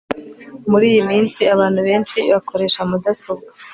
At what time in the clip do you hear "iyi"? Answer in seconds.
0.91-1.01